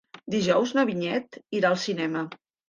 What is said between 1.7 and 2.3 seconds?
al cinema.